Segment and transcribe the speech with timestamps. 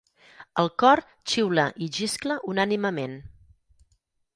[0.63, 1.01] El cor
[1.33, 3.19] xiula i xiscla unànimement.